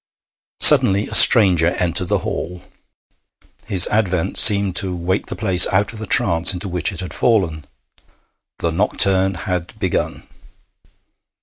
Suddenly 0.59 1.07
a 1.09 1.13
stranger 1.13 1.75
entered 1.77 2.07
the 2.07 2.17
hall. 2.25 2.63
His 3.67 3.85
advent 3.89 4.35
seemed 4.35 4.75
to 4.77 4.95
wake 4.95 5.27
the 5.27 5.35
place 5.35 5.67
out 5.67 5.93
of 5.93 5.99
the 5.99 6.07
trance 6.07 6.55
into 6.55 6.67
which 6.67 6.91
it 6.91 7.01
had 7.01 7.13
fallen. 7.13 7.65
The 8.57 8.71
nocturne 8.71 9.35
had 9.35 9.77
begun. 9.77 10.27